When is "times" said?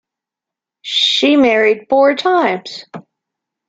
2.15-2.85